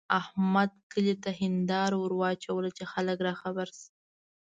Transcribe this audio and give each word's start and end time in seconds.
احمد 0.19 0.71
کلي 0.91 1.15
ته 1.23 1.29
هېنداره 1.41 1.95
ور 1.99 2.13
واچوله 2.19 2.69
چې 2.77 2.83
خلګ 2.91 3.17
راخبر 3.29 3.67
شي. 3.77 3.87